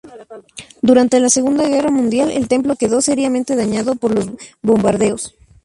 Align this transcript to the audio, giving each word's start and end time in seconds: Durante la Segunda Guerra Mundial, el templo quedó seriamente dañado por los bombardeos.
Durante 0.81 1.19
la 1.19 1.29
Segunda 1.29 1.67
Guerra 1.69 1.91
Mundial, 1.91 2.31
el 2.31 2.47
templo 2.47 2.75
quedó 2.75 3.01
seriamente 3.01 3.55
dañado 3.55 3.93
por 3.93 4.15
los 4.15 4.31
bombardeos. 4.63 5.35